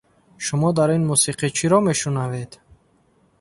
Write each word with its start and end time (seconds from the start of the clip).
Шумо 0.45 0.69
дар 0.77 0.89
ин 0.97 1.03
мусиқӣ 1.09 1.47
чиро 1.57 1.79
мешунавед? 1.87 2.51